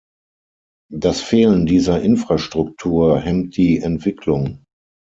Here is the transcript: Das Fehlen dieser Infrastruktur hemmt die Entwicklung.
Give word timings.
Das 0.91 1.21
Fehlen 1.21 1.67
dieser 1.67 2.01
Infrastruktur 2.01 3.19
hemmt 3.19 3.55
die 3.55 3.77
Entwicklung. 3.79 4.65